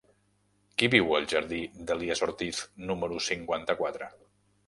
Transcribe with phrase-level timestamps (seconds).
[0.81, 1.59] Qui viu al jardí
[1.91, 4.09] d'Elies Ortiz número cinquanta-quatre?